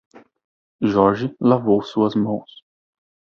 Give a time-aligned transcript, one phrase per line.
[0.81, 2.63] Jorge lavou suas mãos